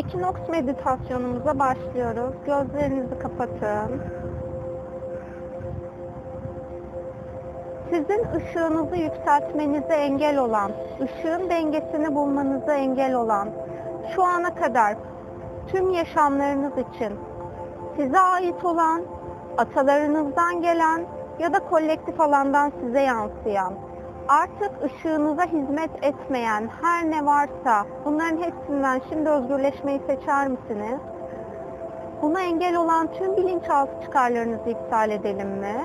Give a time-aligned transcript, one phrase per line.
[0.00, 2.34] Ekinoks meditasyonumuza başlıyoruz.
[2.46, 4.02] Gözlerinizi kapatın.
[7.90, 13.48] Sizin ışığınızı yükseltmenize engel olan, ışığın dengesini bulmanıza engel olan,
[14.14, 14.96] şu ana kadar
[15.66, 17.12] tüm yaşamlarınız için
[17.96, 19.02] size ait olan,
[19.58, 21.06] atalarınızdan gelen
[21.38, 23.74] ya da kolektif alandan size yansıyan,
[24.30, 31.00] artık ışığınıza hizmet etmeyen her ne varsa bunların hepsinden şimdi özgürleşmeyi seçer misiniz?
[32.22, 35.84] Buna engel olan tüm bilinçaltı çıkarlarınızı iptal edelim mi?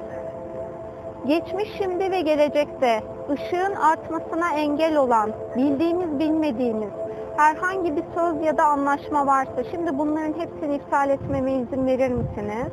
[1.26, 6.90] Geçmiş, şimdi ve gelecekte ışığın artmasına engel olan, bildiğimiz bilmediğimiz
[7.38, 12.68] herhangi bir söz ya da anlaşma varsa şimdi bunların hepsini iptal etmeme izin verir misiniz?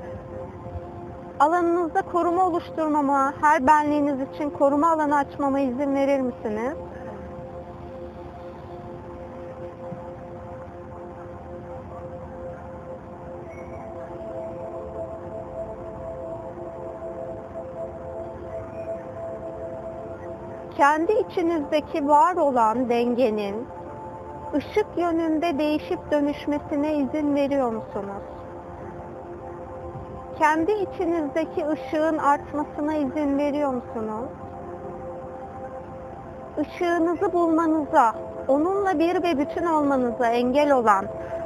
[1.41, 6.77] Alanınızda koruma oluşturmama, her benliğiniz için koruma alanı açmama izin verir misiniz?
[20.77, 23.67] Kendi içinizdeki var olan dengenin
[24.55, 28.42] ışık yönünde değişip dönüşmesine izin veriyor musunuz?
[30.39, 34.31] Kendi içinizdeki ışığın artmasına izin veriyor musunuz?
[36.61, 38.15] Işığınızı bulmanıza,
[38.49, 41.05] onunla bir ve bütün olmanıza engel olan,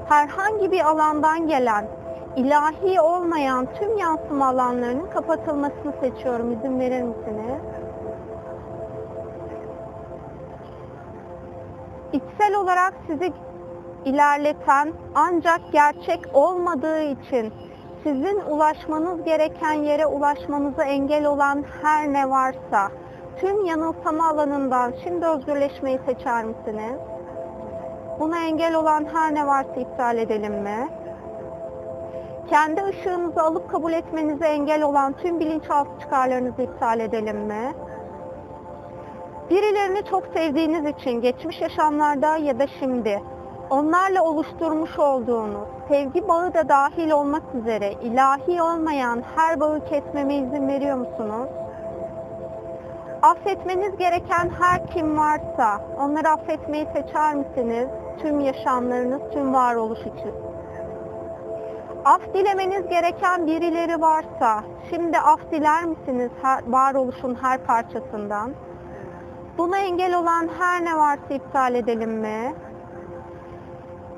[0.08, 1.86] herhangi bir alandan gelen,
[2.36, 6.52] ilahi olmayan tüm yansıma alanlarının kapatılmasını seçiyorum.
[6.52, 7.60] İzin verir misiniz?
[12.16, 13.32] içsel olarak sizi
[14.04, 17.52] ilerleten ancak gerçek olmadığı için
[18.06, 22.90] sizin ulaşmanız gereken yere ulaşmanıza engel olan her ne varsa
[23.40, 27.00] tüm yanılsama alanından şimdi özgürleşmeyi seçer misiniz?
[28.20, 30.88] Buna engel olan her ne varsa iptal edelim mi?
[32.50, 37.72] Kendi ışığınızı alıp kabul etmenize engel olan tüm bilinçaltı çıkarlarınızı iptal edelim mi?
[39.50, 43.22] Birilerini çok sevdiğiniz için geçmiş yaşamlarda ya da şimdi
[43.70, 50.68] onlarla oluşturmuş olduğunuz sevgi bağı da dahil olmak üzere ilahi olmayan her bağı kesmeme izin
[50.68, 51.48] veriyor musunuz?
[53.22, 57.88] Affetmeniz gereken her kim varsa onları affetmeyi seçer misiniz?
[58.22, 60.34] Tüm yaşamlarınız, tüm varoluş için.
[62.04, 68.50] Af dilemeniz gereken birileri varsa şimdi af diler misiniz her, varoluşun her parçasından?
[69.58, 72.54] Buna engel olan her ne varsa iptal edelim mi?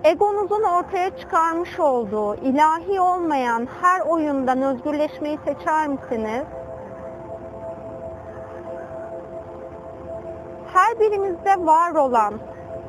[0.09, 6.45] Egonuzun ortaya çıkarmış olduğu ilahi olmayan her oyundan özgürleşmeyi seçer misiniz?
[10.73, 12.35] Her birimizde var olan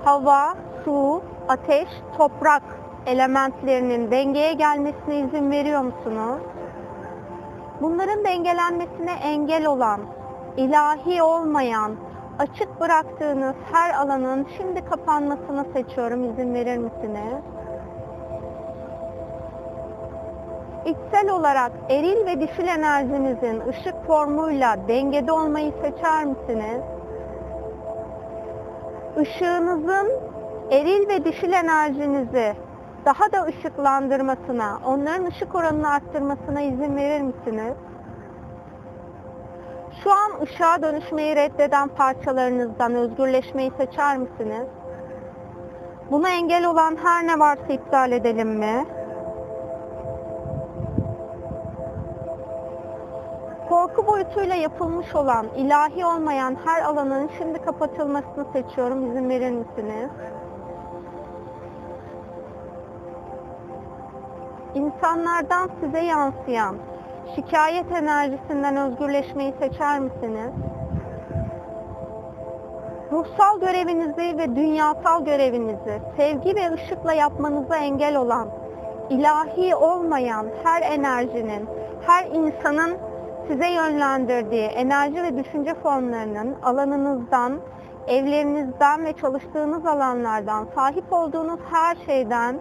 [0.05, 0.53] hava,
[0.85, 2.63] su, ateş, toprak
[3.05, 6.41] elementlerinin dengeye gelmesine izin veriyor musunuz?
[7.81, 10.01] Bunların dengelenmesine engel olan,
[10.57, 11.91] ilahi olmayan,
[12.39, 16.23] açık bıraktığınız her alanın şimdi kapanmasını seçiyorum.
[16.23, 17.43] İzin verir misiniz?
[20.85, 26.81] İçsel olarak eril ve dişil enerjinizin ışık formuyla dengede olmayı seçer misiniz?
[29.21, 30.11] Işığınızın
[30.71, 32.53] eril ve dişil enerjinizi
[33.05, 37.75] daha da ışıklandırmasına, onların ışık oranını arttırmasına izin verir misiniz?
[40.03, 44.67] Şu an ışığa dönüşmeyi reddeden parçalarınızdan özgürleşmeyi seçer misiniz?
[46.11, 48.85] Buna engel olan her ne varsa iptal edelim mi?
[53.69, 59.11] Korku boyutuyla yapılmış olan, ilahi olmayan her alanın şimdi kapatılmasını seçiyorum.
[59.11, 60.09] İzin verir misiniz?
[64.73, 66.75] İnsanlardan size yansıyan,
[67.35, 70.51] şikayet enerjisinden özgürleşmeyi seçer misiniz?
[73.11, 78.47] Ruhsal görevinizi ve dünyasal görevinizi sevgi ve ışıkla yapmanıza engel olan,
[79.09, 81.67] ilahi olmayan her enerjinin,
[82.07, 82.97] her insanın
[83.47, 87.59] size yönlendirdiği enerji ve düşünce formlarının alanınızdan,
[88.07, 92.59] evlerinizden ve çalıştığınız alanlardan, sahip olduğunuz her şeyden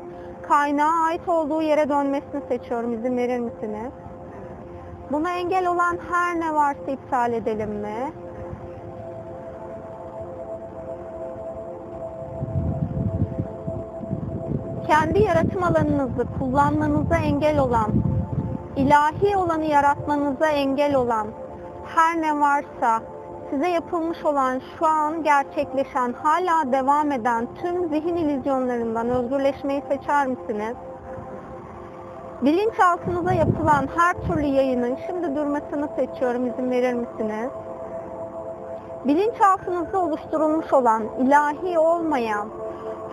[0.48, 2.92] kaynağa ait olduğu yere dönmesini seçiyorum.
[2.92, 3.92] İzin verir misiniz?
[5.12, 8.12] Buna engel olan her ne varsa iptal edelim mi?
[14.86, 17.92] Kendi yaratım alanınızı kullanmanıza engel olan,
[18.76, 21.26] ilahi olanı yaratmanıza engel olan
[21.86, 23.02] her ne varsa
[23.50, 30.76] size yapılmış olan, şu an gerçekleşen, hala devam eden tüm zihin illüzyonlarından özgürleşmeyi seçer misiniz?
[32.42, 36.46] Bilinçaltınıza yapılan her türlü yayının şimdi durmasını seçiyorum.
[36.46, 37.50] İzin verir misiniz?
[39.04, 42.48] Bilinçaltınızda oluşturulmuş olan, ilahi olmayan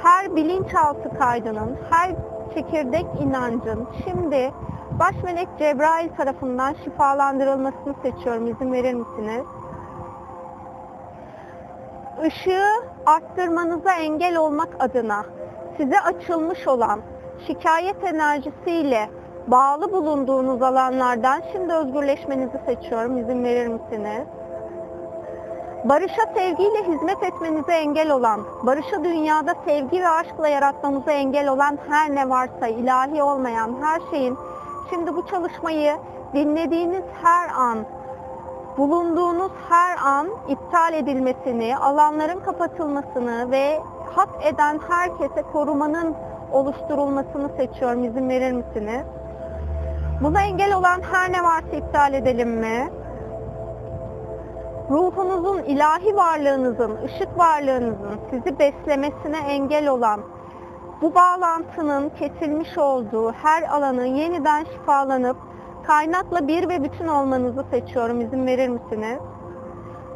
[0.04, 2.12] her bilinçaltı kaydının, her
[2.54, 4.52] çekirdek inancın şimdi
[5.00, 8.48] Baş Melek Cebrail tarafından şifalandırılmasını seçiyorum.
[8.48, 9.46] İzin verir misiniz?
[12.26, 12.68] Işığı
[13.06, 15.26] arttırmanıza engel olmak adına
[15.78, 17.00] size açılmış olan
[17.48, 19.10] şikayet enerjisiyle
[19.48, 23.18] bağlı bulunduğunuz alanlardan şimdi özgürleşmenizi seçiyorum.
[23.18, 24.28] İzin verir misiniz?
[25.84, 32.16] Barışa sevgiyle hizmet etmenize engel olan, barışı dünyada sevgi ve aşkla yaratmanıza engel olan her
[32.16, 34.38] ne varsa, ilahi olmayan her şeyin
[34.90, 35.96] şimdi bu çalışmayı
[36.34, 37.78] dinlediğiniz her an,
[38.78, 43.80] bulunduğunuz her an iptal edilmesini, alanların kapatılmasını ve
[44.16, 46.16] hak eden herkese korumanın
[46.56, 48.04] oluşturulmasını seçiyorum.
[48.04, 49.06] İzin verir misiniz?
[50.22, 52.90] Buna engel olan her ne varsa iptal edelim mi?
[54.90, 60.22] Ruhunuzun, ilahi varlığınızın, ışık varlığınızın sizi beslemesine engel olan
[61.02, 65.38] bu bağlantının kesilmiş olduğu her alanı yeniden şifalanıp
[65.88, 68.22] kaynakla bir ve bütün olmanızı seçiyorum.
[68.22, 69.20] İzin verir misiniz?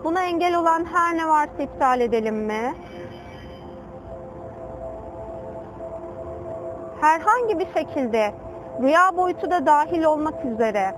[0.03, 2.73] Buna engel olan her ne varsa iptal edelim mi?
[7.01, 8.33] Herhangi bir şekilde
[8.81, 10.95] rüya boyutu da dahil olmak üzere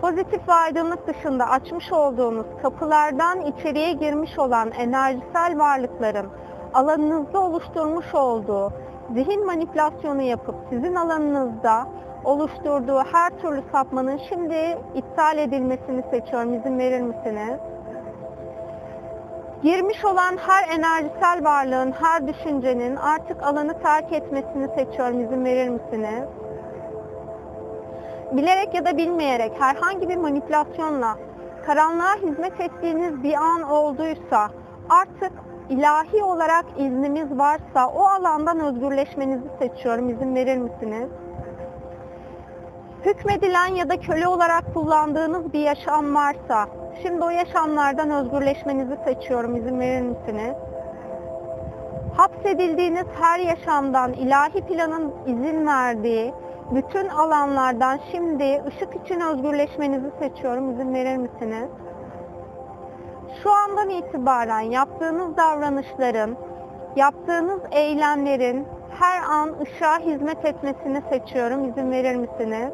[0.00, 6.26] pozitif ve aydınlık dışında açmış olduğunuz kapılardan içeriye girmiş olan enerjisel varlıkların
[6.74, 8.72] alanınızda oluşturmuş olduğu
[9.14, 11.86] zihin manipülasyonu yapıp sizin alanınızda
[12.24, 16.54] oluşturduğu her türlü sapmanın şimdi iptal edilmesini seçiyorum.
[16.54, 17.58] İzin verir misiniz?
[19.62, 25.20] Girmiş olan her enerjisel varlığın, her düşüncenin artık alanı terk etmesini seçiyorum.
[25.20, 26.24] İzin verir misiniz?
[28.32, 31.18] Bilerek ya da bilmeyerek herhangi bir manipülasyonla
[31.66, 34.50] karanlığa hizmet ettiğiniz bir an olduysa
[34.88, 35.32] artık
[35.70, 40.08] ilahi olarak iznimiz varsa o alandan özgürleşmenizi seçiyorum.
[40.08, 41.08] İzin verir misiniz?
[43.04, 46.68] Hükmedilen ya da köle olarak kullandığınız bir yaşam varsa
[47.02, 49.56] şimdi o yaşamlardan özgürleşmenizi seçiyorum.
[49.56, 50.56] İzin verir misiniz?
[52.16, 56.34] Hapsedildiğiniz her yaşamdan ilahi planın izin verdiği
[56.70, 60.72] bütün alanlardan şimdi ışık için özgürleşmenizi seçiyorum.
[60.72, 61.68] İzin verir misiniz?
[63.42, 66.36] Şu andan itibaren yaptığınız davranışların,
[66.96, 68.66] yaptığınız eylemlerin
[69.00, 71.68] her an ışığa hizmet etmesini seçiyorum.
[71.68, 72.72] İzin verir misiniz?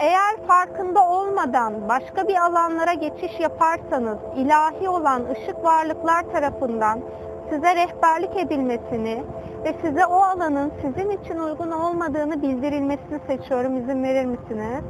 [0.00, 7.00] Eğer farkında olmadan başka bir alanlara geçiş yaparsanız ilahi olan ışık varlıklar tarafından
[7.50, 9.24] size rehberlik edilmesini
[9.64, 13.76] ve size o alanın sizin için uygun olmadığını bildirilmesini seçiyorum.
[13.76, 14.84] İzin verir misiniz?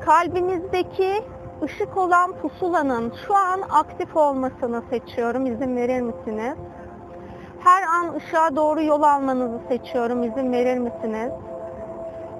[0.00, 1.24] Kalbinizdeki
[1.62, 5.46] ışık olan pusulanın şu an aktif olmasını seçiyorum.
[5.46, 6.56] İzin verir misiniz?
[7.60, 10.22] Her an ışığa doğru yol almanızı seçiyorum.
[10.22, 11.32] İzin verir misiniz?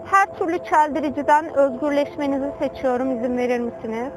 [0.04, 3.18] Her türlü çeldiriciden özgürleşmenizi seçiyorum.
[3.18, 4.12] İzin verir misiniz?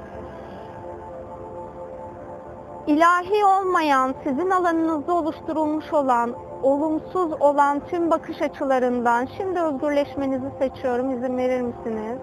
[2.87, 11.11] İlahi olmayan, sizin alanınızda oluşturulmuş olan, olumsuz olan tüm bakış açılarından şimdi özgürleşmenizi seçiyorum.
[11.11, 12.19] İzin verir misiniz?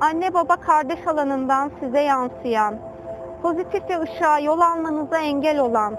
[0.00, 2.74] Anne baba kardeş alanından size yansıyan,
[3.42, 5.94] pozitif ve ışığa yol almanıza engel olan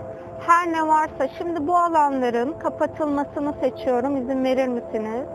[0.47, 4.17] her ne varsa şimdi bu alanların kapatılmasını seçiyorum.
[4.17, 5.25] İzin verir misiniz?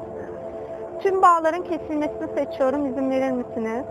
[1.04, 2.86] Tüm bağların kesilmesini seçiyorum.
[2.86, 3.84] İzin verir misiniz?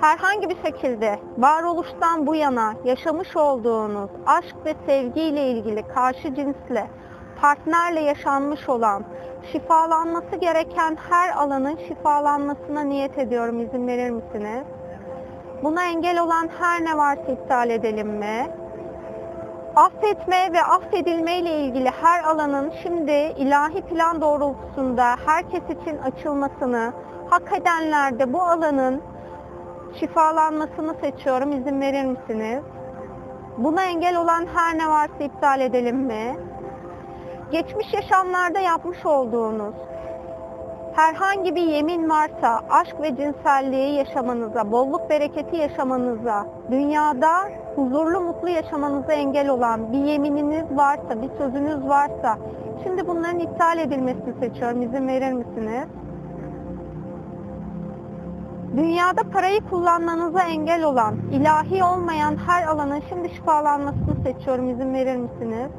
[0.00, 6.86] Herhangi bir şekilde varoluştan bu yana yaşamış olduğunuz aşk ve sevgiyle ilgili karşı cinsle,
[7.40, 9.04] partnerle yaşanmış olan,
[9.52, 13.60] şifalanması gereken her alanın şifalanmasına niyet ediyorum.
[13.60, 14.64] İzin verir misiniz?
[15.62, 18.61] Buna engel olan her ne varsa iptal edelim mi?
[19.76, 26.92] Affetme ve affedilme ile ilgili her alanın şimdi ilahi plan doğrultusunda herkes için açılmasını,
[27.30, 29.02] hak edenler de bu alanın
[30.00, 31.52] şifalanmasını seçiyorum.
[31.52, 32.62] İzin verir misiniz?
[33.58, 36.36] Buna engel olan her ne varsa iptal edelim mi?
[37.52, 39.74] Geçmiş yaşamlarda yapmış olduğunuz
[40.94, 47.30] herhangi bir yemin varsa aşk ve cinselliği yaşamanıza, bolluk bereketi yaşamanıza, dünyada
[47.76, 52.38] huzurlu mutlu yaşamanıza engel olan bir yemininiz varsa, bir sözünüz varsa
[52.84, 54.82] şimdi bunların iptal edilmesini seçiyorum.
[54.82, 55.88] İzin verir misiniz?
[58.76, 64.70] Dünyada parayı kullanmanıza engel olan, ilahi olmayan her alanın şimdi şifalanmasını seçiyorum.
[64.70, 65.70] İzin verir misiniz?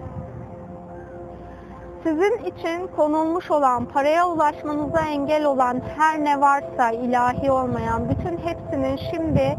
[2.04, 9.00] Sizin için konulmuş olan, paraya ulaşmanıza engel olan her ne varsa ilahi olmayan, bütün hepsinin
[9.12, 9.58] şimdi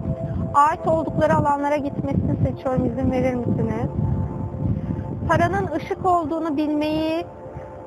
[0.54, 2.86] ait oldukları alanlara gitmesini seçiyorum.
[2.86, 3.90] İzin verir misiniz?
[5.28, 7.26] Paranın ışık olduğunu bilmeyi,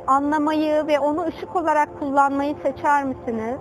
[0.07, 3.59] anlamayı ve onu ışık olarak kullanmayı seçer misiniz?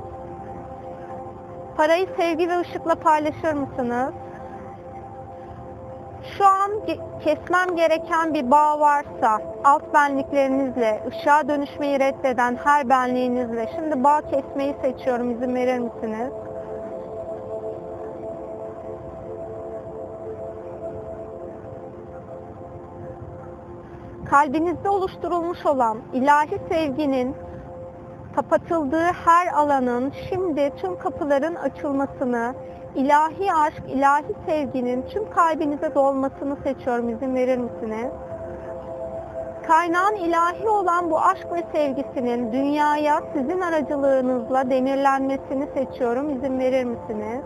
[1.76, 4.12] Parayı sevgi ve ışıkla paylaşır mısınız?
[6.34, 6.70] Şu an
[7.24, 14.74] kesmem gereken bir bağ varsa alt benliklerinizle, ışığa dönüşmeyi reddeden her benliğinizle şimdi bağ kesmeyi
[14.82, 15.30] seçiyorum.
[15.30, 16.32] İzin verir misiniz?
[24.30, 27.36] Kalbinizde oluşturulmuş olan ilahi sevginin
[28.36, 32.54] kapatıldığı her alanın şimdi tüm kapıların açılmasını,
[32.96, 37.08] ilahi aşk, ilahi sevginin tüm kalbinize dolmasını seçiyorum.
[37.08, 38.10] İzin verir misiniz?
[39.66, 46.30] Kaynağın ilahi olan bu aşk ve sevgisinin dünyaya sizin aracılığınızla demirlenmesini seçiyorum.
[46.30, 47.42] İzin verir misiniz?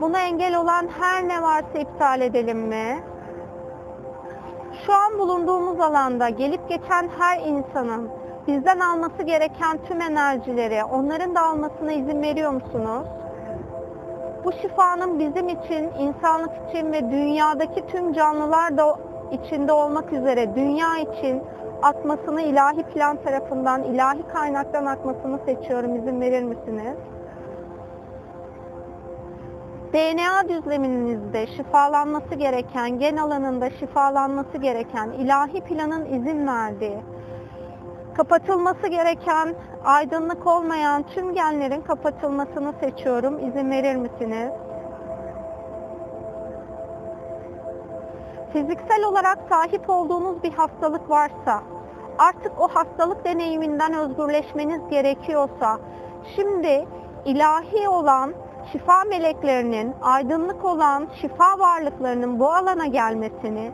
[0.00, 2.98] Buna engel olan her ne varsa iptal edelim mi?
[4.86, 8.08] Şu an bulunduğumuz alanda gelip geçen her insanın
[8.46, 13.06] bizden alması gereken tüm enerjileri onların da almasına izin veriyor musunuz?
[14.44, 18.98] Bu şifanın bizim için, insanlık için ve dünyadaki tüm canlılar da
[19.32, 21.42] içinde olmak üzere dünya için
[21.82, 25.96] akmasını ilahi plan tarafından, ilahi kaynaktan akmasını seçiyorum.
[25.96, 26.96] İzin verir misiniz?
[29.92, 36.98] DNA düzleminizde şifalanması gereken, gen alanında şifalanması gereken, ilahi planın izin verdiği,
[38.14, 39.54] kapatılması gereken,
[39.84, 43.48] aydınlık olmayan tüm genlerin kapatılmasını seçiyorum.
[43.48, 44.50] İzin verir misiniz?
[48.52, 51.62] Fiziksel olarak sahip olduğunuz bir hastalık varsa,
[52.18, 55.78] artık o hastalık deneyiminden özgürleşmeniz gerekiyorsa,
[56.36, 56.86] şimdi
[57.24, 58.34] ilahi olan
[58.72, 63.72] şifa meleklerinin, aydınlık olan şifa varlıklarının bu alana gelmesini,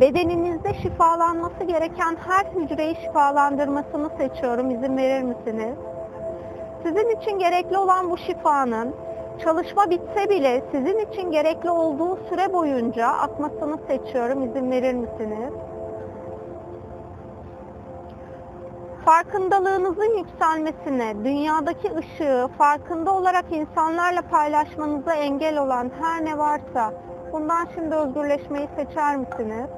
[0.00, 4.70] bedeninizde şifalanması gereken her hücreyi şifalandırmasını seçiyorum.
[4.70, 5.76] İzin verir misiniz?
[6.82, 8.94] Sizin için gerekli olan bu şifanın
[9.44, 14.42] çalışma bitse bile sizin için gerekli olduğu süre boyunca akmasını seçiyorum.
[14.42, 15.52] İzin verir misiniz?
[19.04, 26.92] Farkındalığınızın yükselmesine, dünyadaki ışığı farkında olarak insanlarla paylaşmanıza engel olan her ne varsa
[27.32, 29.70] bundan şimdi özgürleşmeyi seçer misiniz?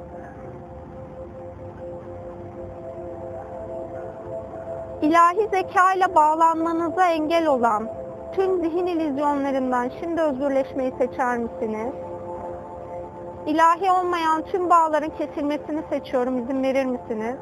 [5.02, 7.88] İlahi zeka ile bağlanmanıza engel olan
[8.32, 11.92] tüm zihin illüzyonlarından şimdi özgürleşmeyi seçer misiniz?
[13.46, 16.38] İlahi olmayan tüm bağların kesilmesini seçiyorum.
[16.38, 17.36] İzin verir misiniz?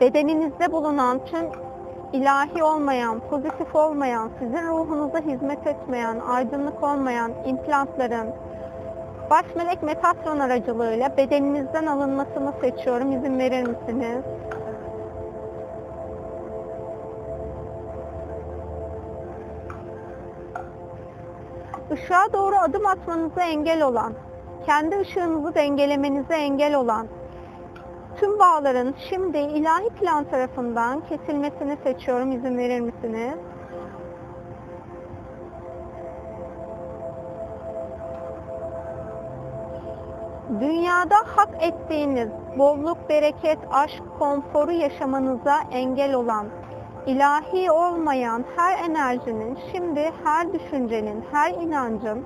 [0.00, 1.46] Bedeninizde bulunan tüm
[2.12, 8.28] ilahi olmayan, pozitif olmayan, sizin ruhunuza hizmet etmeyen, aydınlık olmayan implantların
[9.32, 13.12] baş melek Metatron aracılığıyla bedeninizden alınmasını seçiyorum.
[13.12, 14.24] İzin verir misiniz?
[21.94, 24.12] Işığa doğru adım atmanıza engel olan,
[24.66, 27.06] kendi ışığınızı dengelemenize engel olan,
[28.16, 32.32] tüm bağların şimdi ilahi plan tarafından kesilmesini seçiyorum.
[32.32, 33.38] İzin verir misiniz?
[40.60, 42.28] Dünyada hak ettiğiniz
[42.58, 46.46] bolluk, bereket, aşk, konforu yaşamanıza engel olan,
[47.06, 52.24] ilahi olmayan her enerjinin, şimdi her düşüncenin, her inancın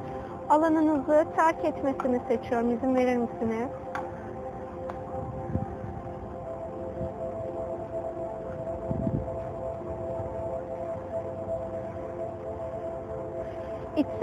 [0.49, 2.75] alanınızı terk etmesini seçiyorum.
[2.75, 3.69] İzin verir misiniz?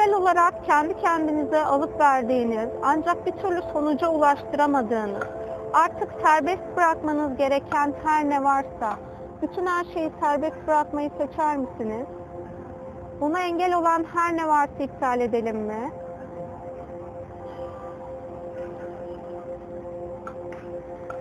[0.03, 5.23] İçsel olarak kendi kendinize alıp verdiğiniz ancak bir türlü sonuca ulaştıramadığınız,
[5.73, 8.95] artık serbest bırakmanız gereken her ne varsa,
[9.41, 12.07] bütün her şeyi serbest bırakmayı seçer misiniz?
[13.21, 15.91] Buna engel olan her ne varsa iptal edelim mi?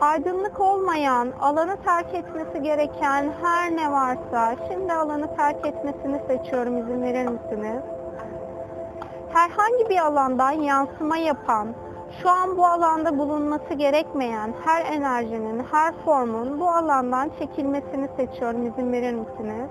[0.01, 6.79] Aydınlık olmayan, alanı terk etmesi gereken her ne varsa, şimdi alanı terk etmesini seçiyorum.
[6.79, 7.83] İzin verir misiniz?
[9.33, 11.69] Herhangi bir alandan yansıma yapan,
[12.23, 18.67] Şu an bu alanda bulunması gerekmeyen her enerjinin, her formun bu alandan çekilmesini seçiyorum.
[18.67, 19.71] İzin verir misiniz?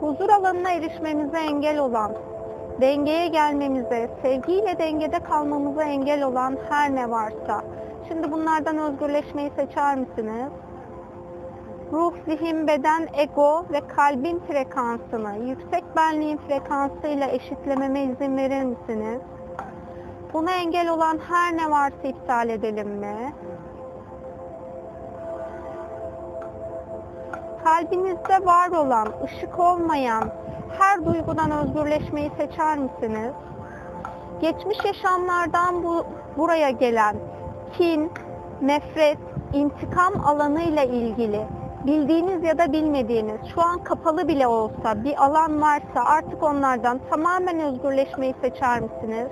[0.00, 2.12] huzur alanına erişmemize engel olan,
[2.80, 7.64] dengeye gelmemize, sevgiyle dengede kalmamıza engel olan her ne varsa,
[8.08, 10.52] şimdi bunlardan özgürleşmeyi seçer misiniz?
[11.92, 19.20] Ruh, zihin, beden, ego ve kalbin frekansını yüksek benliğin frekansıyla eşitlememe izin verir misiniz?
[20.32, 23.32] Buna engel olan her ne varsa iptal edelim mi?
[27.66, 30.24] Kalbinizde var olan, ışık olmayan
[30.78, 33.32] her duygudan özgürleşmeyi seçer misiniz?
[34.40, 36.06] Geçmiş yaşamlardan bu,
[36.36, 37.16] buraya gelen
[37.78, 38.12] kin,
[38.62, 39.18] nefret,
[39.52, 41.40] intikam alanıyla ilgili
[41.86, 47.60] bildiğiniz ya da bilmediğiniz, şu an kapalı bile olsa bir alan varsa artık onlardan tamamen
[47.60, 49.28] özgürleşmeyi seçer misiniz?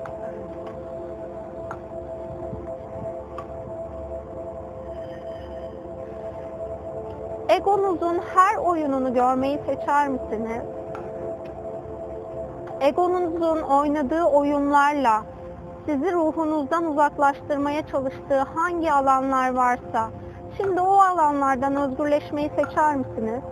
[7.64, 10.62] Egonuzun her oyununu görmeyi seçer misiniz?
[12.80, 15.22] Egonuzun oynadığı oyunlarla
[15.86, 20.10] sizi ruhunuzdan uzaklaştırmaya çalıştığı hangi alanlar varsa
[20.56, 23.42] şimdi o alanlardan özgürleşmeyi seçer misiniz?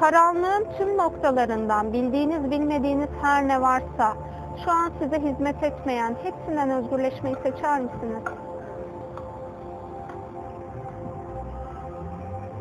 [0.00, 4.16] Karanlığın tüm noktalarından bildiğiniz bilmediğiniz her ne varsa
[4.64, 8.22] şu an size hizmet etmeyen hepsinden özgürleşmeyi seçer misiniz?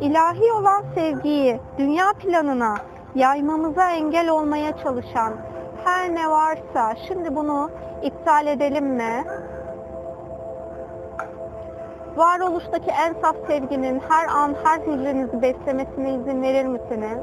[0.01, 2.75] İlahi olan sevgiyi dünya planına
[3.15, 5.33] yaymamıza engel olmaya çalışan
[5.83, 7.69] her ne varsa şimdi bunu
[8.03, 9.23] iptal edelim mi?
[12.17, 17.19] Varoluştaki en saf sevginin her an her hücrenizi beslemesine izin verir misiniz?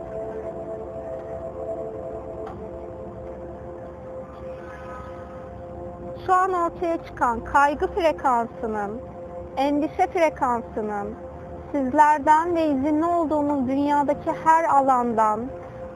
[6.26, 9.00] Şu an ortaya çıkan kaygı frekansının,
[9.56, 11.14] endişe frekansının
[11.72, 15.40] sizlerden ve izinli olduğumuz dünyadaki her alandan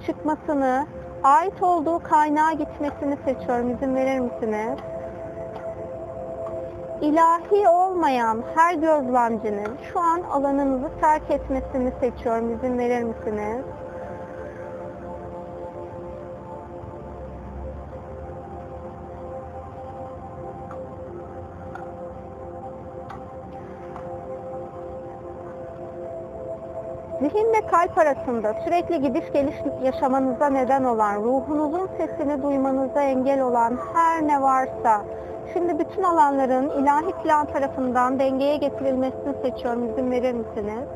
[0.06, 0.86] çıkmasını,
[1.22, 3.70] ait olduğu kaynağa gitmesini seçiyorum.
[3.70, 4.78] İzin verir misiniz?
[7.00, 12.54] İlahi olmayan her gözlemcinin şu an alanınızı terk etmesini seçiyorum.
[12.54, 13.64] İzin verir misiniz?
[27.26, 33.78] Zihin ve kalp arasında sürekli gidiş geliş yaşamanıza neden olan, ruhunuzun sesini duymanıza engel olan
[33.94, 35.04] her ne varsa
[35.52, 39.90] Şimdi bütün alanların ilahi plan tarafından dengeye getirilmesini seçiyorum.
[39.90, 40.88] İzin verir misiniz?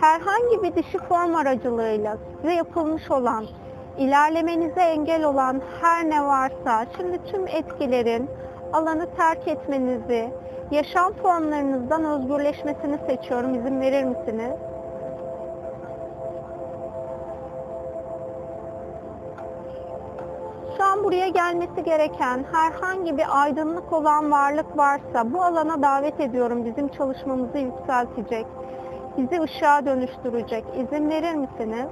[0.00, 3.44] Herhangi bir dişi form aracılığıyla size yapılmış olan,
[3.98, 8.30] ilerlemenize engel olan her ne varsa şimdi tüm etkilerin
[8.72, 10.30] alanı terk etmenizi,
[10.70, 13.54] yaşam formlarınızdan özgürleşmesini seçiyorum.
[13.54, 14.52] İzin verir misiniz?
[21.12, 27.58] buraya gelmesi gereken herhangi bir aydınlık olan varlık varsa bu alana davet ediyorum bizim çalışmamızı
[27.58, 28.46] yükseltecek,
[29.16, 30.64] bizi ışığa dönüştürecek.
[30.74, 31.88] İzin verir misiniz?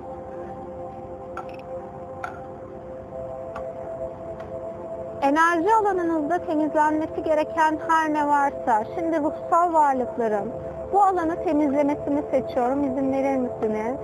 [5.22, 10.52] Enerji alanınızda temizlenmesi gereken her ne varsa, şimdi ruhsal varlıkların
[10.92, 12.85] bu alanı temizlemesini seçiyorum.
[12.85, 13.96] İzin verir misiniz?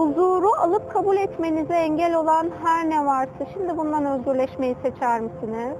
[0.00, 5.76] huzuru alıp kabul etmenize engel olan her ne varsa şimdi bundan özgürleşmeyi seçer misiniz?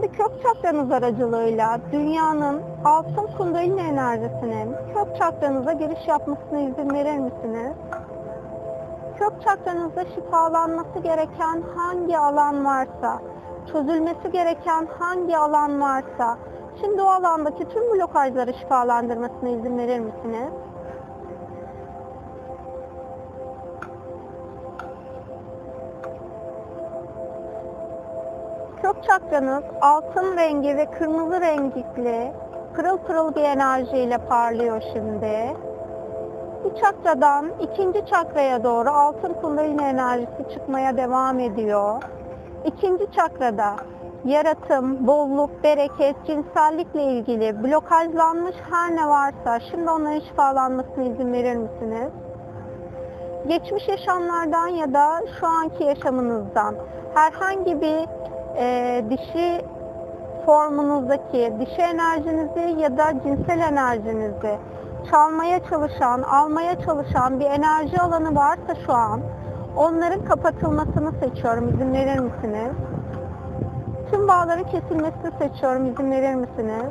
[0.00, 7.76] Şimdi kök çakranız aracılığıyla dünyanın altın kundalini enerjisinin kök çakranıza giriş yapmasına izin verir misiniz?
[9.18, 13.20] Kök çakranızda şifalanması gereken hangi alan varsa
[13.72, 16.38] çözülmesi gereken hangi alan varsa
[16.80, 20.52] şimdi o alandaki tüm blokajları şifalandırmasına izin verir misiniz?
[28.88, 32.32] Kök çakranız altın rengi ve kırmızı renkli
[32.74, 35.56] pırıl pırıl bir enerjiyle parlıyor şimdi.
[36.64, 42.02] birinci çakradan ikinci çakraya doğru altın kundalini enerjisi çıkmaya devam ediyor.
[42.64, 43.76] İkinci çakrada
[44.24, 52.12] yaratım, bolluk, bereket, cinsellikle ilgili blokajlanmış her ne varsa şimdi onların şifalanmasına izin verir misiniz?
[53.48, 56.74] Geçmiş yaşamlardan ya da şu anki yaşamınızdan
[57.14, 58.18] herhangi bir
[58.58, 59.64] e, dişi
[60.46, 64.58] formunuzdaki dişi enerjinizi ya da cinsel enerjinizi
[65.10, 69.20] çalmaya çalışan, almaya çalışan bir enerji alanı varsa şu an
[69.76, 71.68] onların kapatılmasını seçiyorum.
[71.68, 72.72] İzin verir misiniz?
[74.10, 75.86] Tüm bağların kesilmesini seçiyorum.
[75.86, 76.84] İzin verir misiniz?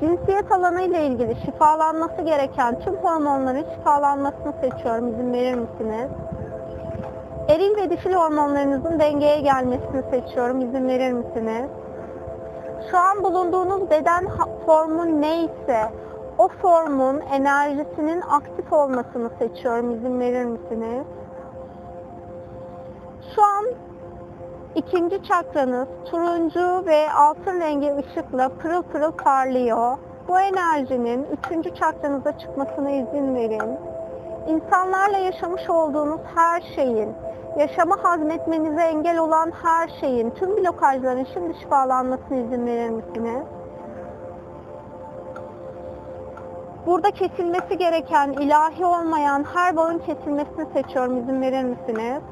[0.00, 5.08] Cinsiyet alanı ile ilgili şifalanması gereken tüm hormonların şifalanmasını seçiyorum.
[5.08, 6.10] İzin verir misiniz?
[7.48, 10.60] Eril ve dişil hormonlarınızın dengeye gelmesini seçiyorum.
[10.60, 11.70] İzin verir misiniz?
[12.90, 14.26] Şu an bulunduğunuz beden
[14.66, 15.92] formu neyse
[16.38, 19.90] o formun enerjisinin aktif olmasını seçiyorum.
[19.90, 21.06] İzin verir misiniz?
[23.34, 23.64] Şu an
[24.74, 29.98] ikinci çakranız turuncu ve altın rengi ışıkla pırıl pırıl parlıyor.
[30.28, 33.78] Bu enerjinin üçüncü çakranıza çıkmasına izin verin.
[34.48, 37.08] İnsanlarla yaşamış olduğunuz her şeyin,
[37.58, 43.42] yaşamı hazmetmenize engel olan her şeyin, tüm blokajların şimdi şifalanmasına izin verir misiniz?
[46.86, 51.16] Burada kesilmesi gereken, ilahi olmayan her bağın kesilmesini seçiyorum.
[51.18, 52.22] İzin verir misiniz?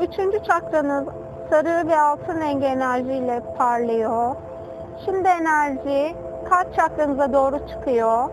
[0.00, 1.04] Üçüncü çakranız
[1.50, 4.36] sarı ve altın rengi enerjiyle parlıyor.
[5.04, 6.16] Şimdi enerji
[6.48, 8.30] kalp çakranıza doğru çıkıyor.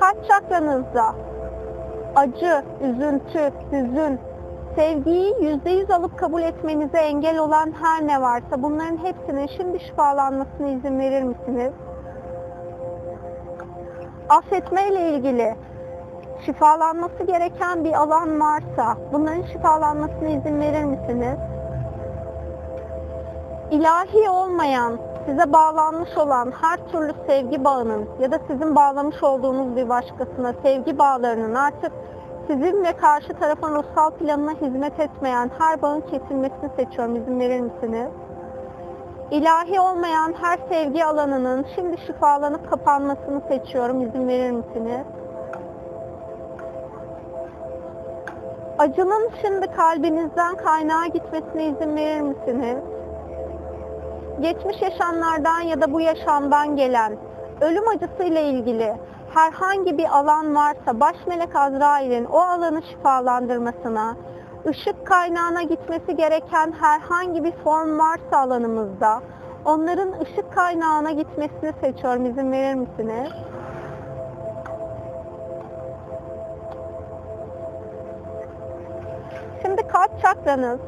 [0.00, 1.14] Kalp çakranızda
[2.16, 4.20] acı, üzüntü, hüzün,
[4.76, 10.68] sevgiyi yüzde yüz alıp kabul etmenize engel olan her ne varsa bunların hepsinin şimdi şifalanmasına
[10.68, 11.72] izin verir misiniz?
[14.28, 15.54] Affetme ile ilgili
[16.46, 21.38] şifalanması gereken bir alan varsa bunların şifalanmasına izin verir misiniz?
[23.70, 29.88] İlahi olmayan, size bağlanmış olan her türlü sevgi bağının ya da sizin bağlamış olduğunuz bir
[29.88, 31.92] başkasına sevgi bağlarının artık
[32.46, 37.16] sizin ve karşı tarafın ruhsal planına hizmet etmeyen her bağın kesilmesini seçiyorum.
[37.16, 38.08] İzin verir misiniz?
[39.30, 44.02] İlahi olmayan her sevgi alanının şimdi şifalanıp kapanmasını seçiyorum.
[44.02, 45.06] İzin verir misiniz?
[48.78, 52.78] Acının şimdi kalbinizden kaynağa gitmesine izin verir misiniz?
[54.40, 57.16] Geçmiş yaşamlardan ya da bu yaşamdan gelen
[57.60, 58.96] ölüm acısıyla ilgili
[59.34, 64.16] herhangi bir alan varsa baş melek Azrail'in o alanı şifalandırmasına,
[64.66, 69.20] ışık kaynağına gitmesi gereken herhangi bir form varsa alanımızda
[69.64, 72.26] onların ışık kaynağına gitmesini seçiyorum.
[72.26, 73.32] İzin verir misiniz?
[79.62, 80.80] Şimdi kalp çakranız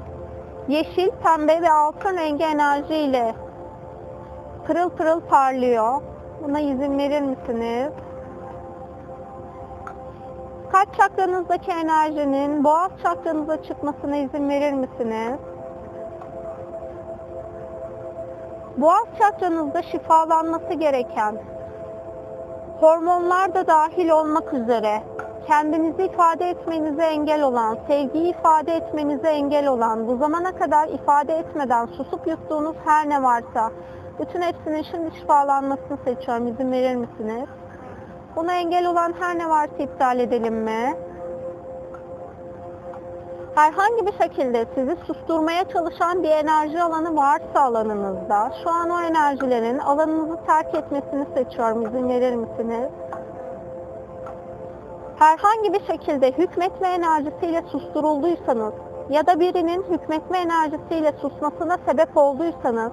[0.69, 3.35] yeşil, pembe ve altın rengi enerjiyle
[4.67, 6.03] pırıl pırıl parlıyor.
[6.43, 7.93] Buna izin verir misiniz?
[10.73, 15.39] Kalp çakranızdaki enerjinin boğaz çakranıza çıkmasına izin verir misiniz?
[18.77, 21.37] Boğaz çakranızda şifalanması gereken
[22.81, 25.03] hormonlar da dahil olmak üzere
[25.47, 31.87] kendinizi ifade etmenize engel olan, sevgiyi ifade etmenize engel olan, bu zamana kadar ifade etmeden
[31.87, 33.71] susup yuttuğunuz her ne varsa
[34.21, 36.49] bütün hepsinin şimdi şifalanmasını seçiyorum.
[36.49, 37.49] İzin verir misiniz?
[38.37, 40.97] Buna engel olan her ne varsa iptal edelim mi?
[43.55, 49.79] Herhangi bir şekilde sizi susturmaya çalışan bir enerji alanı varsa alanınızda, şu an o enerjilerin
[49.79, 51.87] alanınızı terk etmesini seçiyorum.
[51.87, 52.91] İzin verir misiniz?
[55.19, 58.73] Herhangi bir şekilde hükmetme enerjisiyle susturulduysanız
[59.11, 62.93] ya da birinin hükmetme enerjisiyle susmasına sebep olduysanız,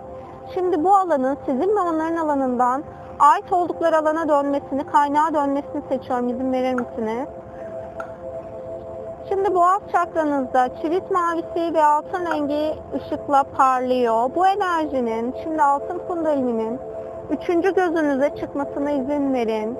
[0.53, 2.83] şimdi bu alanın sizin ve onların alanından
[3.19, 6.29] ait oldukları alana dönmesini, kaynağa dönmesini seçiyorum.
[6.29, 7.27] İzin verir misiniz?
[9.29, 14.29] Şimdi boğaz çakranızda çivit mavisi ve altın rengi ışıkla parlıyor.
[14.35, 16.79] Bu enerjinin şimdi altın kundalininin
[17.29, 19.77] üçüncü gözünüze çıkmasına izin verin.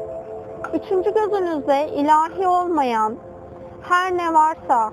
[0.73, 3.15] Üçüncü gözünüzde ilahi olmayan
[3.81, 4.91] her ne varsa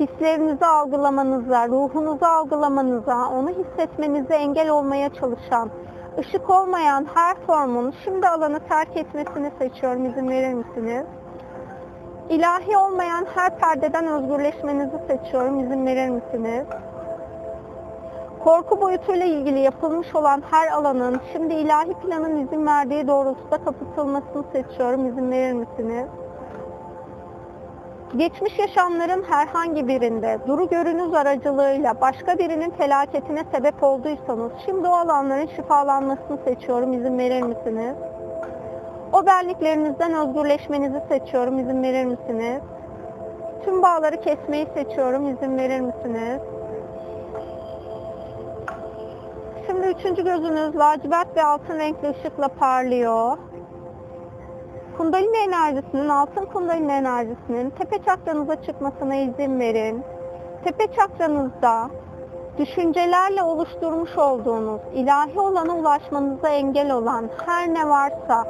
[0.00, 5.70] hislerinizi algılamanıza, ruhunuzu algılamanıza, onu hissetmenize engel olmaya çalışan,
[6.18, 10.04] ışık olmayan her formun şimdi alanı terk etmesini seçiyorum.
[10.06, 11.04] İzin verir misiniz?
[12.28, 15.60] İlahi olmayan her perdeden özgürleşmenizi seçiyorum.
[15.60, 16.66] İzin verir misiniz?
[18.44, 25.08] Korku boyutuyla ilgili yapılmış olan her alanın şimdi ilahi planın izin verdiği doğrultuda kapatılmasını seçiyorum.
[25.08, 26.06] İzin verir misiniz?
[28.16, 35.46] Geçmiş yaşamların herhangi birinde duru görünüz aracılığıyla başka birinin felaketine sebep olduysanız şimdi o alanların
[35.46, 36.92] şifalanmasını seçiyorum.
[36.92, 37.94] İzin verir misiniz?
[39.12, 41.58] O benliklerinizden özgürleşmenizi seçiyorum.
[41.58, 42.62] İzin verir misiniz?
[43.64, 45.28] Tüm bağları kesmeyi seçiyorum.
[45.28, 46.40] İzin verir misiniz?
[49.66, 53.38] Şimdi üçüncü gözünüz lacivert ve altın renkli ışıkla parlıyor.
[54.96, 60.02] Kundalini enerjisinin, altın kundalini enerjisinin tepe çakranıza çıkmasına izin verin.
[60.64, 61.90] Tepe çakranızda
[62.58, 68.44] düşüncelerle oluşturmuş olduğunuz ilahi olana ulaşmanıza engel olan her ne varsa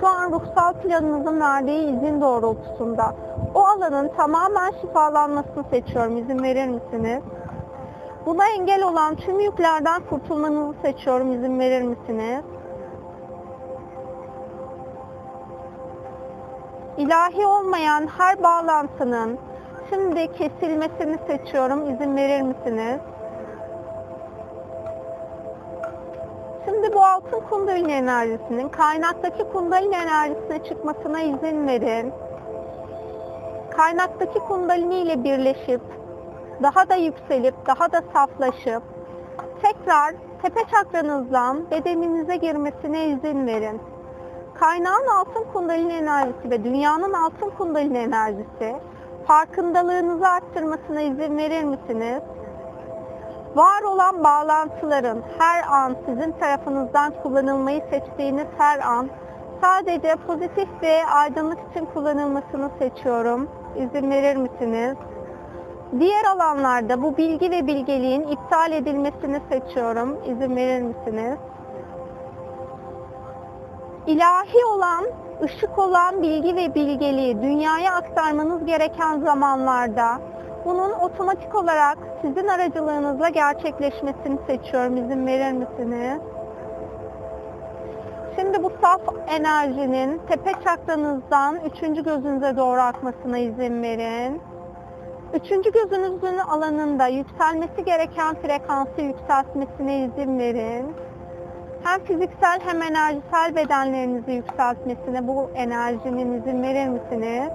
[0.00, 3.14] şu an ruhsal planınızın verdiği izin doğrultusunda
[3.54, 6.16] o alanın tamamen şifalanmasını seçiyorum.
[6.16, 7.22] İzin verir misiniz?
[8.26, 11.32] Buna engel olan tüm yüklerden kurtulmanızı seçiyorum.
[11.32, 12.44] İzin verir misiniz?
[16.98, 19.38] İlahi olmayan her bağlantının
[19.90, 21.94] şimdi kesilmesini seçiyorum.
[21.94, 23.00] İzin verir misiniz?
[26.64, 32.12] Şimdi bu altın kundalini enerjisinin kaynaktaki kundalini enerjisine çıkmasına izin verin.
[33.76, 35.82] Kaynaktaki kundalini ile birleşip
[36.62, 38.82] daha da yükselip daha da saflaşıp
[39.62, 43.80] tekrar tepe çakranızdan bedeninize girmesine izin verin.
[44.60, 48.76] Kaynağın altın kundalini enerjisi ve dünyanın altın kundalini enerjisi
[49.26, 52.22] farkındalığınızı arttırmasına izin verir misiniz?
[53.54, 59.08] Var olan bağlantıların her an sizin tarafınızdan kullanılmayı seçtiğiniz her an
[59.60, 63.48] sadece pozitif ve aydınlık için kullanılmasını seçiyorum.
[63.76, 64.96] İzin verir misiniz?
[65.98, 70.16] Diğer alanlarda bu bilgi ve bilgeliğin iptal edilmesini seçiyorum.
[70.26, 71.38] İzin verir misiniz?
[74.08, 75.04] İlahi olan,
[75.42, 80.20] ışık olan bilgi ve bilgeliği dünyaya aktarmanız gereken zamanlarda
[80.64, 84.96] bunun otomatik olarak sizin aracılığınızla gerçekleşmesini seçiyorum.
[84.96, 86.20] İzin verir misiniz?
[88.36, 94.40] Şimdi bu saf enerjinin tepe çakranızdan üçüncü gözünüze doğru akmasına izin verin.
[95.34, 101.07] Üçüncü gözünüzün alanında yükselmesi gereken frekansı yükseltmesine izin verin.
[101.82, 107.50] Hem fiziksel hem enerjisel bedenlerinizi yükseltmesine bu enerjinin izin verir misiniz?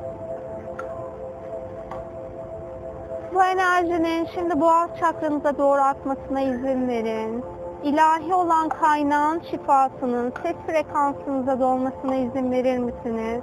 [3.34, 7.44] Bu enerjinin şimdi boğaz çakranıza doğru akmasına izin verin.
[7.84, 13.42] İlahi olan kaynağın şifasının ses frekansınıza dolmasına izin verir misiniz?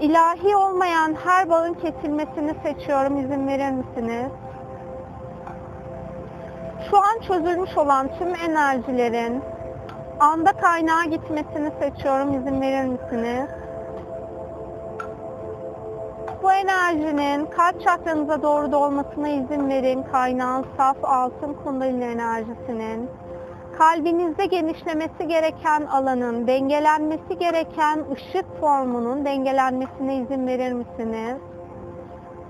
[0.00, 3.16] İlahi olmayan her bağın kesilmesini seçiyorum.
[3.16, 4.32] İzin verir misiniz?
[6.90, 9.42] Şu an çözülmüş olan tüm enerjilerin
[10.20, 12.40] anda kaynağa gitmesini seçiyorum.
[12.40, 13.48] İzin verir misiniz?
[16.42, 20.02] Bu enerjinin kalp çakranıza doğru dolmasına izin verin.
[20.12, 23.10] Kaynağın saf altın kundalini enerjisinin
[23.78, 31.36] kalbinizde genişlemesi gereken alanın, dengelenmesi gereken ışık formunun dengelenmesine izin verir misiniz?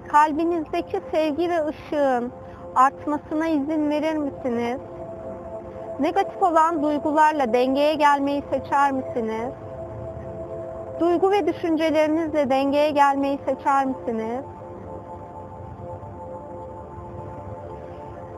[0.09, 2.33] Kalbinizdeki sevgi ve ışığın
[2.77, 4.81] artmasına izin verir misiniz?
[6.01, 9.53] Negatif olan duygularla dengeye gelmeyi seçer misiniz?
[11.01, 14.45] Duygu ve düşüncelerinizle dengeye gelmeyi seçer misiniz?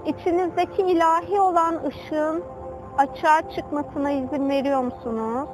[0.06, 2.42] İçinizdeki ilahi olan ışığın
[2.98, 5.48] açığa çıkmasına izin veriyor musunuz?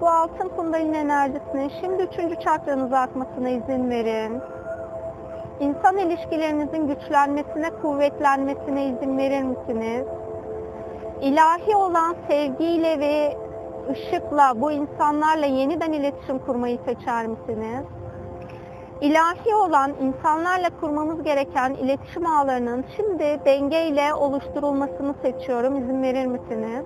[0.00, 4.42] Bu altın kundalini enerjisinin şimdi üçüncü çakranıza akmasına izin verin.
[5.60, 10.06] İnsan ilişkilerinizin güçlenmesine, kuvvetlenmesine izin verir misiniz?
[11.22, 13.36] İlahi olan sevgiyle ve
[13.90, 17.84] ışıkla bu insanlarla yeniden iletişim kurmayı seçer misiniz?
[19.00, 25.76] İlahi olan insanlarla kurmamız gereken iletişim ağlarının şimdi dengeyle oluşturulmasını seçiyorum.
[25.76, 26.84] İzin verir misiniz?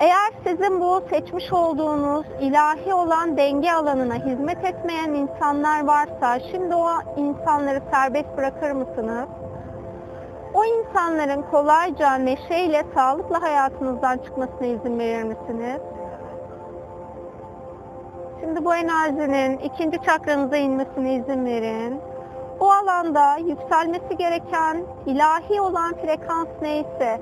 [0.00, 6.88] Eğer sizin bu seçmiş olduğunuz ilahi olan denge alanına hizmet etmeyen insanlar varsa şimdi o
[7.16, 9.28] insanları serbest bırakır mısınız?
[10.54, 15.80] O insanların kolayca neşeyle, sağlıkla hayatınızdan çıkmasına izin verir misiniz?
[18.40, 22.00] Şimdi bu enerjinin ikinci çakranıza inmesine izin verin.
[22.60, 27.20] O alanda yükselmesi gereken ilahi olan frekans neyse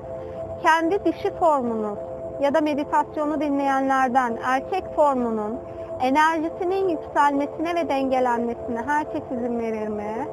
[0.63, 2.10] kendi dişi formunuz
[2.41, 5.59] ya da meditasyonu dinleyenlerden erkek formunun
[6.01, 10.27] enerjisinin yükselmesine ve dengelenmesine herkes izin verir mi?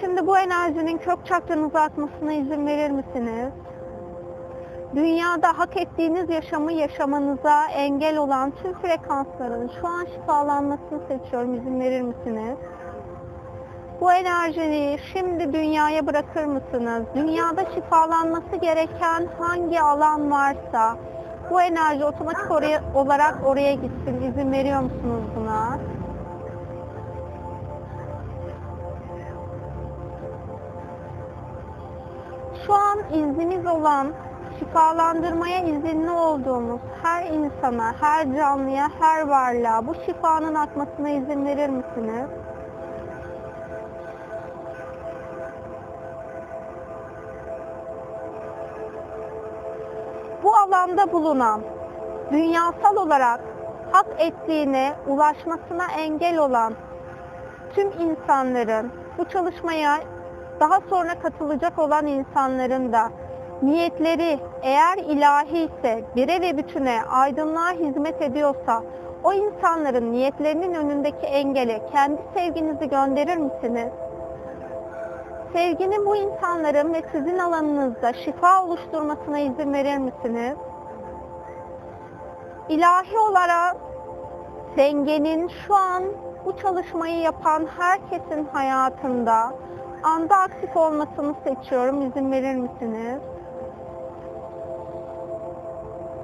[0.00, 3.52] Şimdi bu enerjinin kök çakranıza akmasına izin verir misiniz?
[4.94, 11.54] Dünyada hak ettiğiniz yaşamı yaşamanıza engel olan tüm frekansların şu an şifalanmasını seçiyorum.
[11.54, 12.56] İzin verir misiniz?
[14.00, 17.04] Bu enerjiyi şimdi dünyaya bırakır mısınız?
[17.14, 20.96] Dünyada şifalanması gereken hangi alan varsa
[21.50, 24.22] bu enerji otomatik oraya, olarak oraya gitsin.
[24.30, 25.78] İzin veriyor musunuz buna?
[32.66, 34.12] Şu an iznimiz olan
[34.58, 42.39] şifalandırmaya izinli olduğumuz her insana, her canlıya, her varlığa bu şifanın akmasına izin verir misiniz?
[50.50, 51.60] Bu alanda bulunan,
[52.32, 53.40] dünyasal olarak
[53.92, 56.74] hak ettiğine ulaşmasına engel olan
[57.74, 59.98] tüm insanların bu çalışmaya
[60.60, 63.10] daha sonra katılacak olan insanların da
[63.62, 68.82] niyetleri eğer ilahi ise bire ve bütüne aydınlığa hizmet ediyorsa
[69.24, 73.92] o insanların niyetlerinin önündeki engele kendi sevginizi gönderir misiniz?
[75.52, 80.56] Sevginin bu insanların ve sizin alanınızda şifa oluşturmasına izin verir misiniz?
[82.68, 83.76] İlahi olarak
[84.76, 86.04] dengenin şu an
[86.44, 89.52] bu çalışmayı yapan herkesin hayatında
[90.02, 92.06] anda aktif olmasını seçiyorum.
[92.06, 93.20] İzin verir misiniz?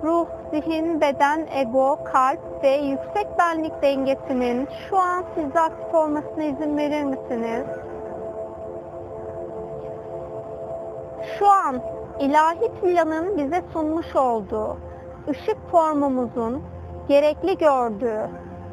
[0.04, 6.76] Ruh, zihin, beden, ego, kalp ve yüksek benlik dengesinin şu an sizde aktif olmasına izin
[6.76, 7.64] verir misiniz?
[11.38, 11.80] Şu an
[12.20, 14.76] ilahi planın bize sunmuş olduğu
[15.28, 16.62] ışık formumuzun
[17.08, 18.28] gerekli gördüğü,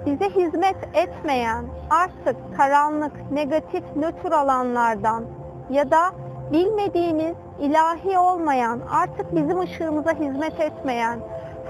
[0.05, 5.23] bize hizmet etmeyen artık karanlık, negatif, nötr alanlardan
[5.69, 6.11] ya da
[6.51, 11.19] bilmediğimiz, ilahi olmayan, artık bizim ışığımıza hizmet etmeyen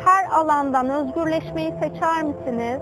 [0.05, 2.81] her alandan özgürleşmeyi seçer misiniz?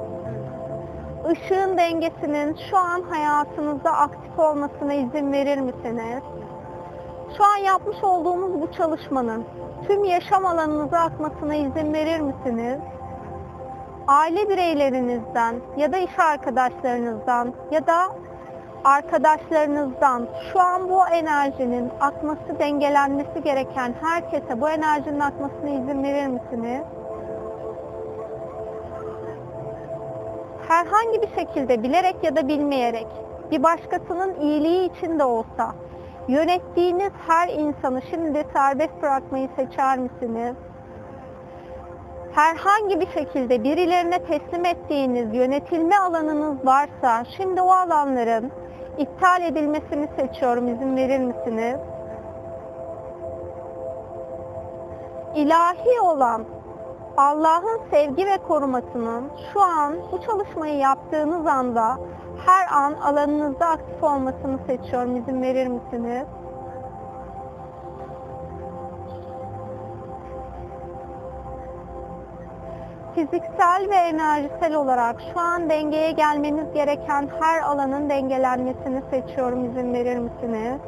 [1.32, 6.24] Işığın dengesinin şu an hayatınızda aktif olmasına izin verir misiniz?
[7.38, 9.46] Şu an yapmış olduğumuz bu çalışmanın
[9.88, 12.80] tüm yaşam alanınıza akmasına izin verir misiniz?
[14.08, 18.10] Aile bireylerinizden ya da iş arkadaşlarınızdan ya da
[18.84, 26.82] arkadaşlarınızdan şu an bu enerjinin akması, dengelenmesi gereken herkese bu enerjinin akmasına izin verir misiniz?
[30.68, 33.08] Herhangi bir şekilde bilerek ya da bilmeyerek
[33.52, 35.76] bir başkasının iyiliği için de olsa
[36.28, 40.56] yönettiğiniz her insanı şimdi serbest bırakmayı seçer misiniz?
[42.36, 48.52] herhangi bir şekilde birilerine teslim ettiğiniz yönetilme alanınız varsa şimdi o alanların
[48.98, 50.68] iptal edilmesini seçiyorum.
[50.68, 51.80] İzin verir misiniz?
[55.36, 56.46] İlahi olan
[57.18, 61.98] Allah'ın sevgi ve korumasının şu an bu çalışmayı yaptığınız anda
[62.46, 65.16] her an alanınızda aktif olmasını seçiyorum.
[65.16, 66.28] İzin verir misiniz?
[73.16, 79.66] fiziksel ve enerjisel olarak şu an dengeye gelmeniz gereken her alanın dengelenmesini seçiyorum.
[79.66, 80.80] İzin verir misiniz?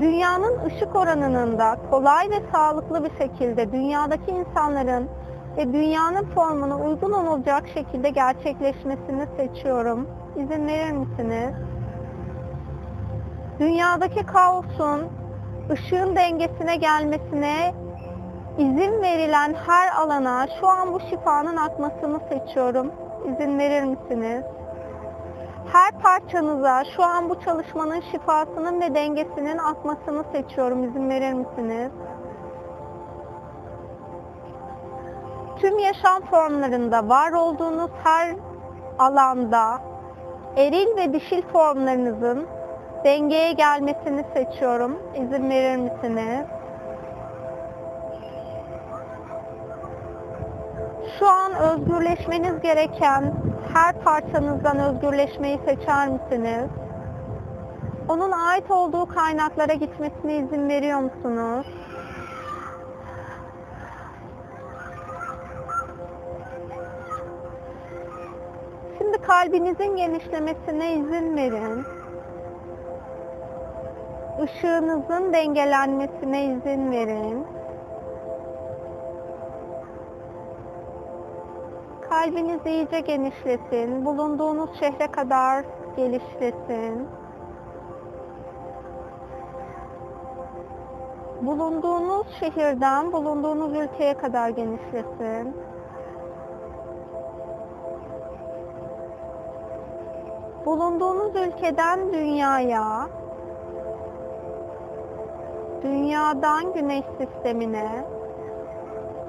[0.00, 5.08] Dünyanın ışık oranının da kolay ve sağlıklı bir şekilde dünyadaki insanların
[5.56, 10.08] ve dünyanın formuna uygun olacak şekilde gerçekleşmesini seçiyorum.
[10.36, 11.54] İzin verir misiniz?
[13.60, 15.00] Dünyadaki kaosun
[15.70, 17.74] ışığın dengesine gelmesine
[18.58, 22.92] izin verilen her alana şu an bu şifanın akmasını seçiyorum.
[23.24, 24.44] İzin verir misiniz?
[25.72, 30.84] Her parçanıza şu an bu çalışmanın şifasının ve dengesinin akmasını seçiyorum.
[30.84, 31.90] İzin verir misiniz?
[35.62, 38.36] Tüm yaşam formlarında var olduğunuz her
[38.98, 39.80] alanda
[40.56, 42.46] eril ve dişil formlarınızın
[43.04, 44.98] dengeye gelmesini seçiyorum.
[45.14, 46.46] İzin verir misiniz?
[51.18, 53.34] Şu an özgürleşmeniz gereken
[53.74, 56.70] her parçanızdan özgürleşmeyi seçer misiniz?
[58.08, 61.66] Onun ait olduğu kaynaklara gitmesine izin veriyor musunuz?
[69.12, 71.84] Şimdi kalbinizin genişlemesine izin verin.
[74.44, 77.46] Işığınızın dengelenmesine izin verin.
[82.08, 84.04] Kalbiniz iyice genişlesin.
[84.04, 85.64] Bulunduğunuz şehre kadar
[85.96, 87.08] gelişlesin.
[91.42, 95.71] Bulunduğunuz şehirden bulunduğunuz ülkeye kadar genişlesin.
[100.66, 103.08] Bulunduğunuz ülkeden dünyaya,
[105.82, 108.04] dünyadan güneş sistemine,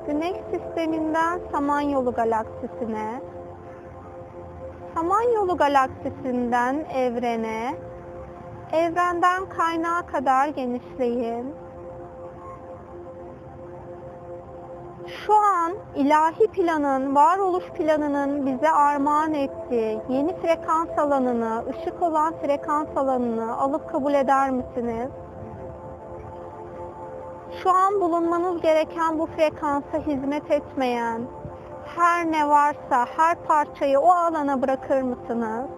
[0.08, 3.22] güneş sisteminden Samanyolu galaksisine,
[4.96, 7.76] Samanyolu galaksisinden evrene,
[8.74, 11.62] evrenden kaynağa kadar genişleyin.
[15.22, 22.97] Şu an ilahi planın, varoluş planının bize armağan ettiği yeni frekans alanını, ışık olan frekans
[22.97, 25.09] alanını alıp kabul eder misiniz?
[27.64, 31.22] Şu an bulunmanız gereken bu frekansa hizmet etmeyen
[31.95, 35.70] her ne varsa her parçayı o alana bırakır mısınız?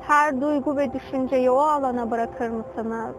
[0.00, 3.14] Her duygu ve düşünceyi o alana bırakır mısınız?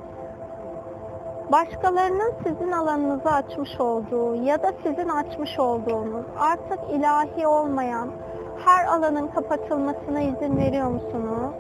[1.52, 8.10] Başkalarının sizin alanınızı açmış olduğu ya da sizin açmış olduğunuz artık ilahi olmayan
[8.66, 11.54] her alanın kapatılmasına izin veriyor musunuz?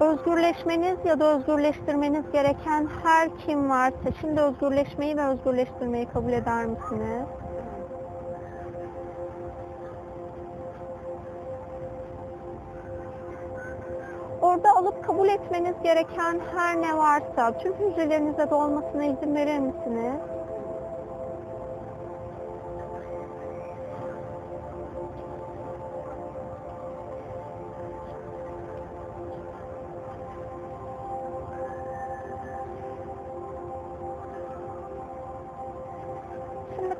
[0.00, 7.26] Özgürleşmeniz ya da özgürleştirmeniz gereken her kim varsa şimdi özgürleşmeyi ve özgürleştirmeyi kabul eder misiniz?
[14.60, 20.20] Orada alıp kabul etmeniz gereken her ne varsa tüm hücrelerinize dolmasına izin verir misiniz?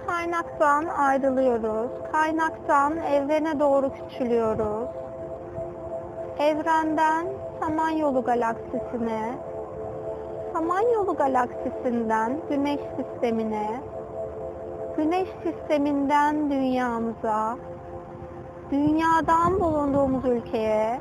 [0.06, 1.90] Kaynaktan ayrılıyoruz.
[2.12, 4.88] Kaynaktan evrene doğru küçülüyoruz.
[6.38, 7.26] Evrenden
[7.60, 9.38] Samanyolu galaksisine,
[10.52, 13.80] Samanyolu galaksisinden Güneş sistemine,
[14.96, 17.56] Güneş sisteminden dünyamıza,
[18.70, 21.00] dünyadan bulunduğumuz ülkeye,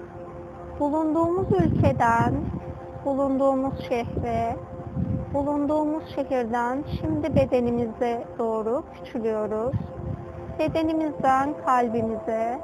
[0.79, 2.33] bulunduğumuz ülkeden
[3.05, 4.55] bulunduğumuz şehre,
[5.33, 9.75] bulunduğumuz şehirden şimdi bedenimize doğru küçülüyoruz.
[10.59, 12.59] Bedenimizden kalbimize,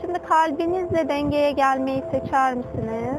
[0.00, 3.18] Şimdi kalbinizle dengeye gelmeyi seçer misiniz?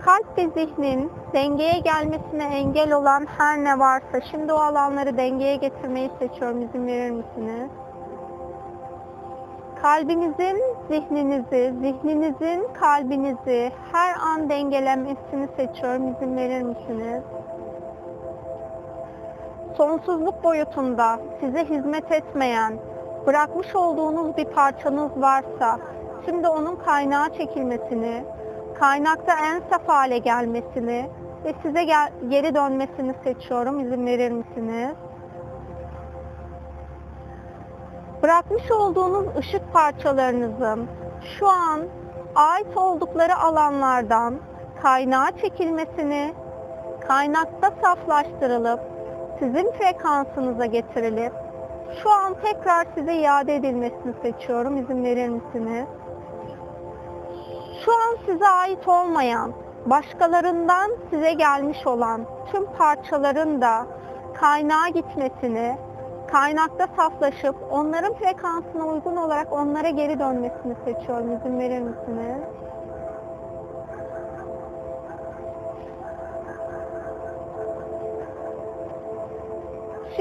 [0.00, 6.10] Kalp ve zihnin dengeye gelmesine engel olan her ne varsa şimdi o alanları dengeye getirmeyi
[6.18, 6.62] seçiyorum.
[6.62, 7.70] İzin verir misiniz?
[9.82, 16.08] Kalbinizin zihninizi, zihninizin kalbinizi her an dengelemesini seçiyorum.
[16.08, 17.22] İzin verir misiniz?
[19.76, 22.72] Sonsuzluk boyutunda size hizmet etmeyen,
[23.26, 25.78] bırakmış olduğunuz bir parçanız varsa
[26.26, 28.24] şimdi onun kaynağa çekilmesini,
[28.78, 31.10] kaynakta en saf hale gelmesini
[31.44, 33.80] ve size gel, geri dönmesini seçiyorum.
[33.80, 34.96] İzin verir misiniz?
[38.22, 40.88] Bırakmış olduğunuz ışık parçalarınızın
[41.38, 41.80] şu an
[42.34, 44.34] ait oldukları alanlardan
[44.82, 46.34] kaynağa çekilmesini,
[47.08, 48.80] kaynakta saflaştırılıp
[49.38, 51.41] sizin frekansınıza getirilip
[52.02, 54.76] şu an tekrar size iade edilmesini seçiyorum.
[54.76, 55.86] İzin verir misiniz?
[57.84, 59.52] Şu an size ait olmayan,
[59.86, 63.86] başkalarından size gelmiş olan tüm parçaların da
[64.34, 65.76] kaynağa gitmesini,
[66.32, 71.36] kaynakta saflaşıp onların frekansına uygun olarak onlara geri dönmesini seçiyorum.
[71.36, 72.42] İzin verir misiniz?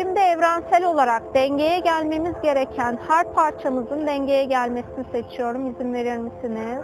[0.02, 5.72] Şimdi evrensel olarak dengeye gelmemiz gereken her parçamızın dengeye gelmesini seçiyorum.
[5.72, 6.84] İzin verir misiniz?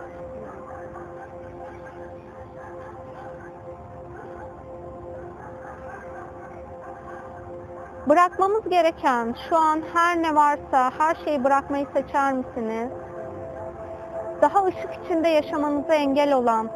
[8.10, 12.92] Bırakmamız gereken şu an her ne varsa her şeyi bırakmayı seçer misiniz?
[14.42, 16.70] Daha ışık içinde yaşamanıza engel olan,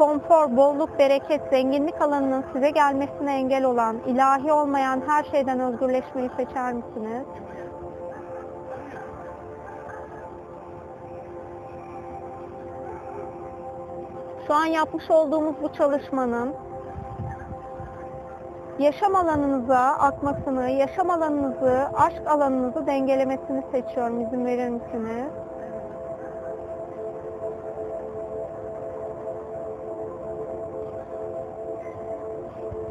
[0.00, 6.72] konfor, bolluk, bereket, zenginlik alanının size gelmesine engel olan, ilahi olmayan her şeyden özgürleşmeyi seçer
[6.72, 7.26] misiniz?
[14.46, 16.54] Şu an yapmış olduğumuz bu çalışmanın
[18.78, 24.20] yaşam alanınıza akmasını, yaşam alanınızı, aşk alanınızı dengelemesini seçiyorum.
[24.20, 25.39] İzin verir misiniz?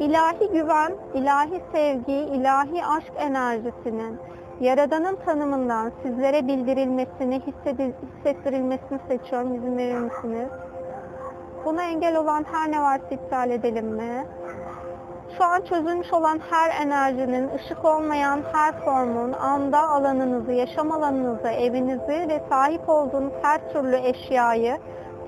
[0.00, 4.18] İlahi güven, ilahi sevgi, ilahi aşk enerjisinin
[4.60, 9.54] Yaradan'ın tanımından sizlere bildirilmesini, hissettirilmesini seçiyorum.
[9.54, 10.48] İzin verir misiniz?
[11.64, 14.26] Buna engel olan her ne varsa iptal edelim mi?
[15.38, 22.28] Şu an çözülmüş olan her enerjinin, ışık olmayan her formun anda alanınızı, yaşam alanınızı, evinizi
[22.28, 24.78] ve sahip olduğunuz her türlü eşyayı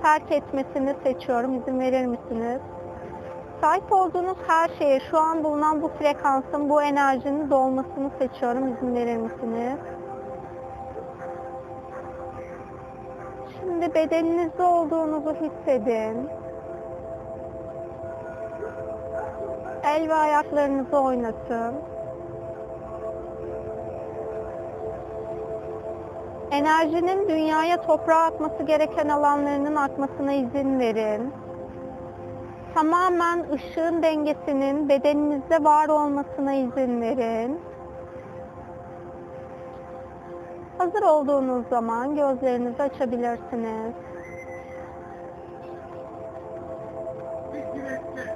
[0.02, 1.54] terk etmesini seçiyorum.
[1.54, 2.60] İzin verir misiniz?
[3.62, 8.68] Sahip olduğunuz her şeye şu an bulunan bu frekansın, bu enerjinin dolmasını seçiyorum.
[8.68, 9.78] İzin verir misiniz?
[13.60, 16.28] Şimdi bedeninizde olduğunuzu hissedin.
[19.84, 21.74] El ve ayaklarınızı oynatın.
[26.50, 31.41] Enerjinin dünyaya toprağa akması gereken alanlarının akmasına izin verin.
[32.74, 37.60] Tamamen ışığın dengesinin bedeninizde var olmasına izin verin.
[40.78, 43.94] Hazır olduğunuz zaman gözlerinizi açabilirsiniz.